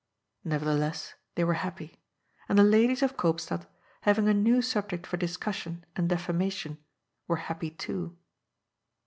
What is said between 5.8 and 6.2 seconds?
and